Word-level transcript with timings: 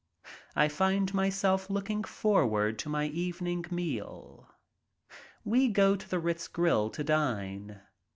I 0.55 0.67
find 0.67 1.13
myself 1.13 1.69
looking 1.69 2.03
forward 2.03 2.79
to 2.79 2.89
my 2.89 3.05
evening 3.05 3.65
meal. 3.69 4.49
We 5.45 5.67
go 5.67 5.95
to 5.95 6.09
the 6.09 6.17
Ritz 6.17 6.47
grill 6.47 6.89
to 6.89 7.03
dine. 7.03 7.81